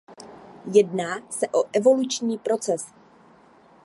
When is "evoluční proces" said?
1.73-2.91